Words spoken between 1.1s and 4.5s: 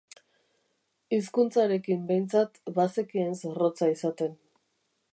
Hizkuntzarekin behintzat bazekien zorrotza izaten.